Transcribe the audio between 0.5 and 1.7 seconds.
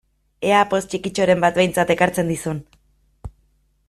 Ea poz txikitxoren bat